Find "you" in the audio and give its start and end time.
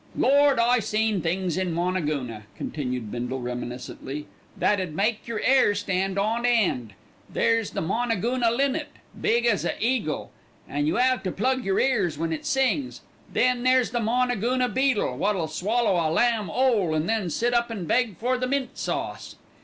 10.87-10.97